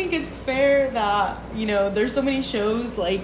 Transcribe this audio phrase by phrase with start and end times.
[0.00, 3.20] think it's fair that you know there's so many shows like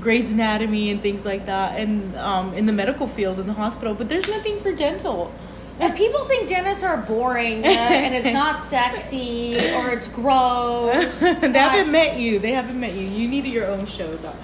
[0.00, 3.94] Grey's Anatomy and things like that, and um, in the medical field in the hospital,
[3.94, 5.32] but there's nothing for dental.
[5.80, 11.20] And people think dentists are boring uh, and it's not sexy or it's gross.
[11.20, 12.38] they but- haven't met you.
[12.38, 13.06] They haven't met you.
[13.06, 14.36] You need your own show, Doc,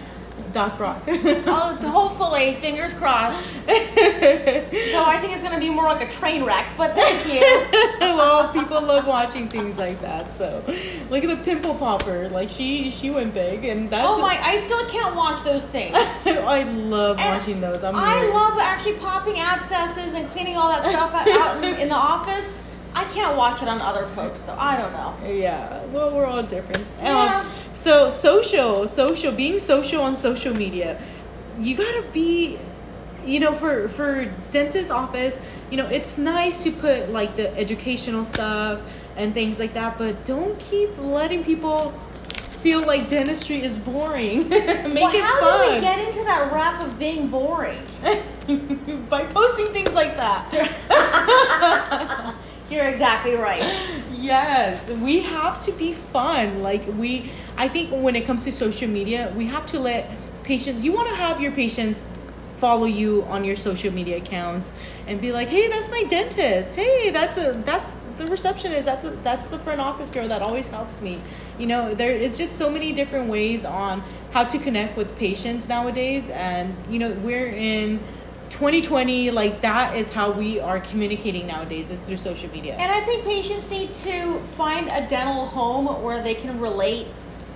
[0.56, 1.02] Doc Brock.
[1.48, 3.44] Oh, hopefully, fingers crossed.
[3.66, 7.40] So I think it's going to be more like a train wreck, but thank you.
[8.00, 10.32] well, people love watching things like that.
[10.32, 10.64] So,
[11.10, 12.30] look at the pimple popper.
[12.30, 14.08] Like she, she went big, and that's.
[14.08, 16.26] Oh my, I still can't watch those things.
[16.26, 17.84] I love And watching those.
[17.84, 21.88] I'm I love actually popping abscesses and cleaning all that stuff out out in, in
[21.88, 22.62] the office.
[22.94, 24.56] I can't watch it on other folks though.
[24.58, 25.14] I don't know.
[25.28, 26.82] Yeah, well, we're all different.
[27.02, 27.40] Yeah.
[27.40, 31.00] Um, so social, social, being social on social media,
[31.60, 32.58] you gotta be,
[33.24, 35.38] you know, for for dentist office,
[35.70, 38.80] you know, it's nice to put like the educational stuff
[39.16, 41.92] and things like that, but don't keep letting people
[42.62, 44.48] feel like dentistry is boring.
[44.48, 47.82] Make well, it how fun do we get into that rap of being boring?
[49.10, 50.50] by posting things like that.
[52.70, 53.88] You're exactly right.
[54.18, 56.60] Yes, we have to be fun.
[56.60, 60.10] Like we I think when it comes to social media, we have to let
[60.42, 62.02] patients you want to have your patients
[62.56, 64.72] follow you on your social media accounts
[65.06, 66.72] and be like, "Hey, that's my dentist.
[66.72, 68.86] Hey, that's a that's the receptionist.
[68.86, 71.20] That's the, that's the front office girl that always helps me."
[71.56, 74.02] You know, there it's just so many different ways on
[74.32, 78.00] how to connect with patients nowadays and you know, we're in
[78.50, 82.76] 2020 like that is how we are communicating nowadays is through social media.
[82.76, 87.06] And I think patients need to find a dental home where they can relate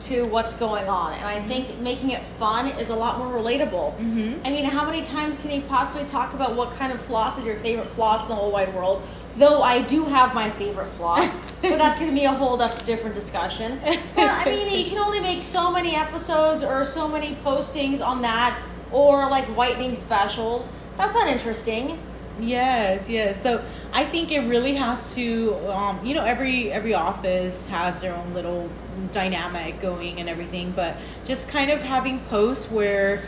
[0.01, 1.15] to what's going on.
[1.15, 3.97] And I think making it fun is a lot more relatable.
[3.97, 4.47] Mm-hmm.
[4.47, 7.45] I mean, how many times can you possibly talk about what kind of floss is
[7.45, 9.07] your favorite floss in the whole wide world?
[9.37, 12.85] Though I do have my favorite floss, but that's going to be a whole dif-
[12.85, 13.79] different discussion.
[13.83, 18.23] But I mean, you can only make so many episodes or so many postings on
[18.23, 18.59] that,
[18.91, 20.73] or like whitening specials.
[21.01, 21.99] That's not interesting.
[22.39, 23.43] Yes, yes.
[23.43, 28.15] So I think it really has to, um, you know, every every office has their
[28.15, 28.69] own little
[29.11, 33.23] dynamic going and everything, but just kind of having posts where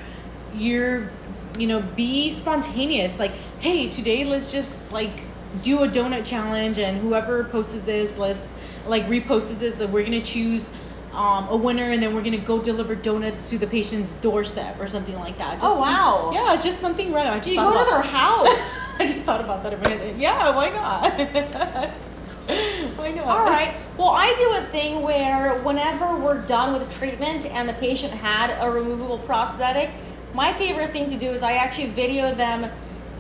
[0.55, 1.11] you're,
[1.59, 3.19] you know, be spontaneous.
[3.19, 5.23] Like, hey, today let's just like
[5.63, 8.53] do a donut challenge, and whoever posts this, let's
[8.87, 10.69] like reposts this, we're gonna choose.
[11.13, 14.89] Um, a winner, and then we're gonna go deliver donuts to the patient's doorstep or
[14.89, 15.61] something like that.
[15.61, 16.31] Just Oh, wow.
[16.33, 17.35] Yeah, it's just something random.
[17.35, 18.95] I just Do you go to their house?
[18.99, 20.17] I just thought about that a minute.
[20.17, 21.13] Yeah, why not?
[22.97, 23.27] why not?
[23.27, 23.75] All right.
[23.99, 28.57] Well, I do a thing where whenever we're done with treatment and the patient had
[28.61, 29.91] a removable prosthetic,
[30.33, 32.71] my favorite thing to do is I actually video them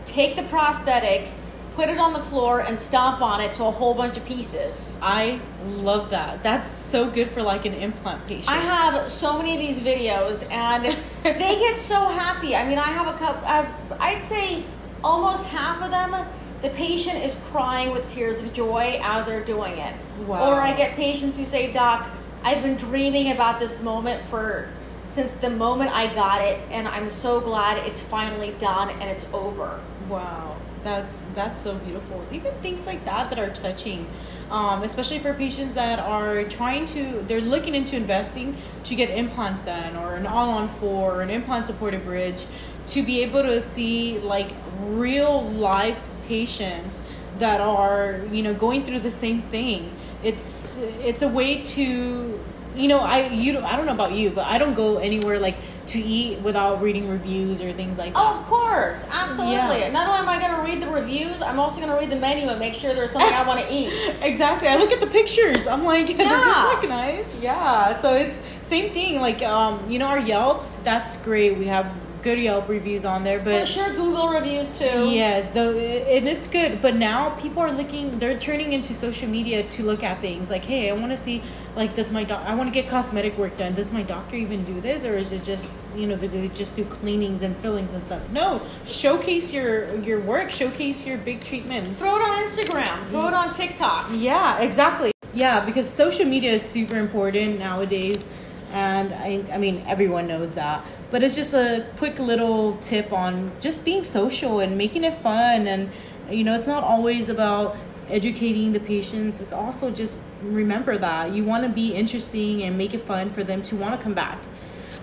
[0.06, 1.28] take the prosthetic,
[1.74, 4.98] put it on the floor, and stomp on it to a whole bunch of pieces.
[5.02, 6.42] I love that.
[6.42, 8.48] That's so good for like an implant patient.
[8.48, 10.84] I have so many of these videos, and
[11.22, 12.54] they get so happy.
[12.54, 13.46] I mean, I have a couple.
[13.46, 13.68] I've,
[14.00, 14.64] I'd say
[15.02, 16.14] almost half of them.
[16.60, 19.94] The patient is crying with tears of joy as they're doing it.
[20.26, 20.48] Wow.
[20.48, 22.08] Or I get patients who say, "Doc,
[22.44, 24.68] I've been dreaming about this moment for
[25.08, 29.26] since the moment I got it, and I'm so glad it's finally done and it's
[29.32, 32.24] over." Wow, that's that's so beautiful.
[32.30, 34.06] Even things like that that are touching,
[34.50, 39.64] um, especially for patients that are trying to, they're looking into investing to get implants
[39.64, 42.44] done or an all-on four or an implant-supported bridge,
[42.88, 44.50] to be able to see like
[44.80, 47.02] real life patients
[47.38, 49.90] that are you know going through the same thing.
[50.22, 52.40] It's it's a way to
[52.76, 55.38] you know I you don't- I don't know about you, but I don't go anywhere
[55.38, 55.56] like
[55.88, 58.36] to eat without reading reviews or things like oh, that.
[58.36, 59.80] Oh, of course, absolutely.
[59.80, 59.90] Yeah.
[59.90, 62.20] Not only am I going to read the reviews, I'm also going to read the
[62.20, 63.92] menu and make sure there's something I want to eat.
[64.20, 64.68] Exactly.
[64.68, 65.66] I look at the pictures.
[65.66, 67.38] I'm like, does this look nice?
[67.40, 67.98] Yeah.
[67.98, 69.20] So it's same thing.
[69.20, 70.76] Like, um, you know, our Yelps.
[70.76, 71.56] That's great.
[71.58, 71.92] We have
[72.22, 75.10] good Yelp reviews on there, For but sure, Google reviews too.
[75.10, 76.80] yes, though, and it's good.
[76.80, 78.16] But now people are looking.
[78.18, 80.48] They're turning into social media to look at things.
[80.48, 81.42] Like, hey, I want to see.
[81.74, 82.42] Like, does my doc?
[82.46, 83.74] I want to get cosmetic work done.
[83.74, 86.76] Does my doctor even do this, or is it just you know do they just
[86.76, 88.22] do cleanings and fillings and stuff?
[88.30, 88.60] No.
[88.86, 90.50] Showcase your your work.
[90.52, 91.98] Showcase your big treatments.
[91.98, 93.04] Throw it on Instagram.
[93.06, 94.10] Throw it on TikTok.
[94.12, 95.10] Yeah, exactly.
[95.34, 98.26] Yeah, because social media is super important nowadays,
[98.72, 100.84] and I, I mean everyone knows that.
[101.10, 105.66] But it's just a quick little tip on just being social and making it fun,
[105.66, 105.90] and
[106.30, 107.76] you know it's not always about
[108.08, 109.40] educating the patients.
[109.40, 113.44] It's also just remember that you want to be interesting and make it fun for
[113.44, 114.38] them to want to come back.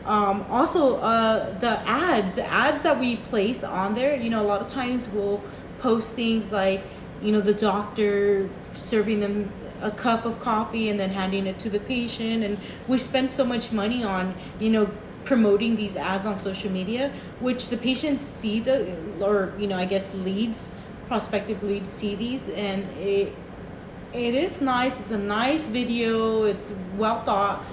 [0.06, 4.62] Um, also, uh, the ads, ads that we place on there, you know, a lot
[4.62, 5.42] of times we'll
[5.80, 6.84] post things like,
[7.22, 9.52] you know, the doctor serving them
[9.82, 12.44] a cup of coffee and then handing it to the patient.
[12.44, 14.90] And we spend so much money on you know
[15.26, 19.86] promoting these ads on social media which the patients see the or you know i
[19.86, 20.72] guess leads
[21.10, 22.48] prospective leads see these.
[22.48, 23.36] And it
[24.14, 24.98] it is nice.
[25.00, 26.44] It's a nice video.
[26.44, 27.66] It's well thought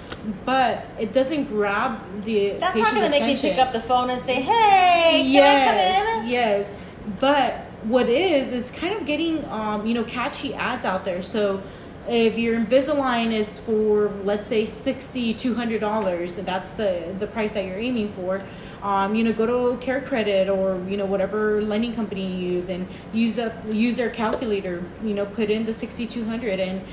[0.45, 4.11] but it doesn't grab the That's not going to make me pick up the phone
[4.11, 6.73] and say, "Hey, can yes, I come in?" Yes,
[7.21, 7.55] but
[7.85, 11.23] what is is kind of getting um, you know catchy ads out there.
[11.23, 11.63] So
[12.09, 17.53] if your Invisalign is for let's say sixty two hundred dollars, that's the the price
[17.53, 18.43] that you're aiming for.
[18.83, 22.87] Um, you know, go to CareCredit or you know whatever lending company you use, and
[23.13, 24.85] use up use their calculator.
[25.03, 26.85] You know, put in the sixty two hundred and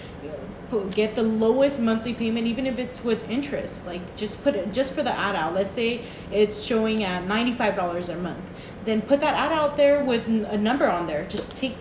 [0.92, 4.94] get the lowest monthly payment even if it's with interest like just put it just
[4.94, 8.50] for the ad out let's say it's showing at $95 a month
[8.86, 11.76] then put that ad out there with a number on there just take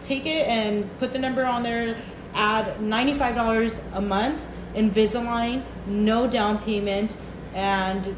[0.00, 1.96] take it and put the number on there
[2.34, 4.44] add $95 a month
[4.74, 7.16] invisalign no down payment
[7.54, 8.16] and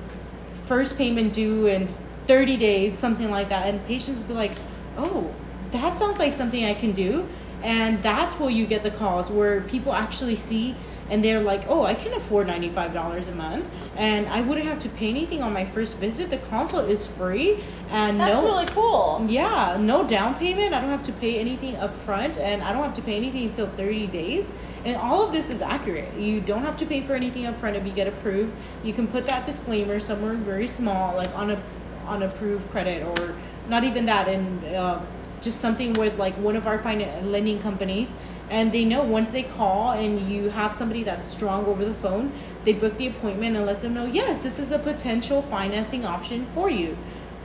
[0.65, 1.87] first payment due in
[2.27, 3.67] 30 days something like that.
[3.67, 4.53] And patients will be like
[4.97, 5.33] oh
[5.73, 7.29] that sounds like something i can do.
[7.63, 10.75] And that's where you get the calls where people actually see
[11.11, 14.89] and they're like oh i can afford $95 a month and i wouldn't have to
[14.91, 19.25] pay anything on my first visit the consult is free and That's no really cool.
[19.29, 20.75] yeah, no down payment.
[20.75, 23.45] I don't have to pay anything up front, and I don't have to pay anything
[23.45, 24.51] until 30 days.
[24.85, 26.13] And all of this is accurate.
[26.19, 28.53] You don't have to pay for anything up front if you get approved.
[28.83, 31.63] You can put that disclaimer somewhere very small, like on a
[32.09, 33.37] on approved credit, or
[33.69, 34.99] not even that, and uh,
[35.41, 38.15] just something with like one of our finan- lending companies.
[38.51, 42.33] And they know once they call and you have somebody that's strong over the phone,
[42.65, 46.47] they book the appointment and let them know, yes, this is a potential financing option
[46.55, 46.97] for you.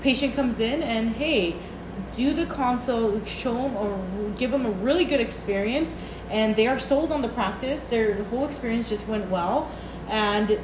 [0.01, 1.56] Patient comes in and hey
[2.15, 4.00] do the consult show them or
[4.38, 5.94] give them a really good experience
[6.30, 7.86] and they are sold on the practice.
[7.86, 9.71] Their whole experience just went well.
[10.09, 10.59] And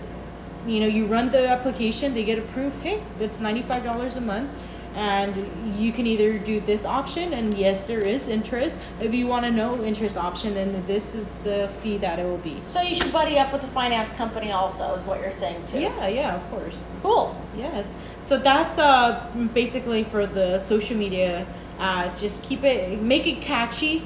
[0.67, 4.49] you know you run the application they get approved hey it's $95 a month
[4.97, 9.45] and you can either do this option and yes there is interest if you want
[9.45, 12.95] to know interest option then this is the fee that it will be So you
[12.95, 15.79] should buddy up with the finance company also, is what you're saying too.
[15.81, 17.35] yeah yeah of course Cool.
[17.55, 17.95] Yes.
[18.23, 19.23] So that's uh
[19.53, 21.45] basically for the social media
[21.79, 22.19] ads.
[22.21, 24.03] Just keep it, make it catchy,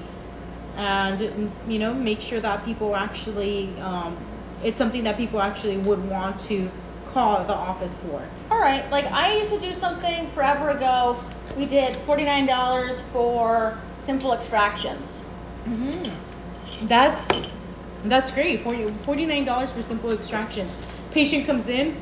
[0.75, 4.15] and you know, make sure that people actually, um,
[4.63, 6.69] it's something that people actually would want to
[7.13, 8.21] call the office for.
[8.61, 8.87] Right.
[8.91, 11.17] Like I used to do something forever ago.
[11.57, 15.27] We did forty nine dollars for simple extractions.
[15.65, 16.85] Mm-hmm.
[16.85, 17.27] That's
[18.05, 18.61] that's great.
[18.61, 20.75] Forty forty nine dollars for simple extractions.
[21.09, 21.97] Patient comes in,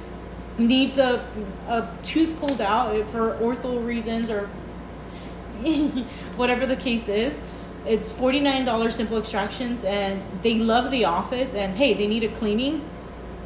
[0.58, 1.26] needs a
[1.70, 4.48] a tooth pulled out eh, for ortho reasons or
[6.36, 7.42] whatever the case is.
[7.86, 11.54] It's forty nine dollars simple extractions, and they love the office.
[11.54, 12.82] And hey, they need a cleaning.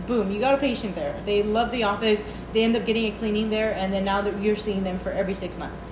[0.08, 1.16] Boom, you got a patient there.
[1.26, 2.24] They love the office.
[2.54, 5.10] They end up getting a cleaning there, and then now that you're seeing them for
[5.10, 5.90] every six months.